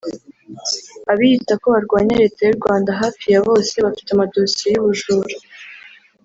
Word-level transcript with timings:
Abiyita 1.11 1.53
ko 1.61 1.67
barwanya 1.73 2.19
Leta 2.21 2.41
y’u 2.43 2.57
Rwanda 2.59 2.89
hafi 3.01 3.25
ya 3.33 3.39
bose 3.47 3.75
bafite 3.85 4.09
amadosiye 4.11 4.69
y’ubujura 4.73 5.35